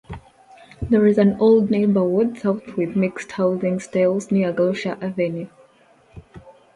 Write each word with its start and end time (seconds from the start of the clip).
There 0.81 1.05
is 1.05 1.19
an 1.19 1.37
"old 1.39 1.69
neighborhood", 1.69 2.35
south, 2.39 2.75
with 2.75 2.95
mixed 2.95 3.33
housing 3.33 3.79
styles 3.79 4.31
near 4.31 4.51
Galusha 4.51 4.97
Avenue. 4.99 5.47